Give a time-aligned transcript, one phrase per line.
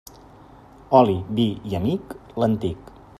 [1.01, 2.93] Oli, vi i amic, l'antic.